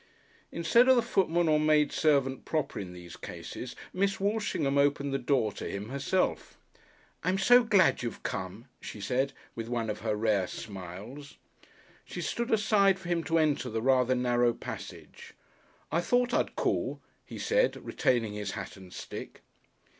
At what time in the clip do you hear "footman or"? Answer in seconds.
1.03-1.59